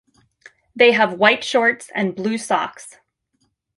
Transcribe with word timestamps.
They 0.75 0.93
have 0.93 1.19
white 1.19 1.43
shorts 1.43 1.91
and 1.93 2.15
blue 2.15 2.39
socks. 2.39 2.97